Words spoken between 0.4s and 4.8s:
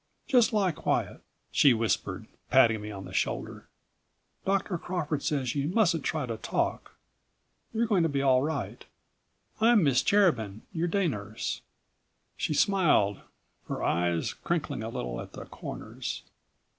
lie quiet," she whispered, patting me on the shoulder. "Dr.